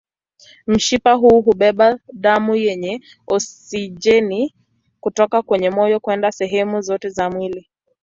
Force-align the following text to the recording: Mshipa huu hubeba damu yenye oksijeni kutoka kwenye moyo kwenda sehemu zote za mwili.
Mshipa 0.67 1.11
huu 1.13 1.41
hubeba 1.41 1.99
damu 2.13 2.55
yenye 2.55 3.01
oksijeni 3.33 4.55
kutoka 4.99 5.41
kwenye 5.41 5.69
moyo 5.69 5.99
kwenda 5.99 6.31
sehemu 6.31 6.81
zote 6.81 7.09
za 7.09 7.29
mwili. 7.29 7.69